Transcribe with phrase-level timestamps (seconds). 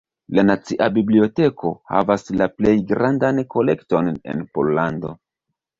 [0.37, 5.19] La Nacia Biblioteko havas la plej grandan kolekton en Pollando.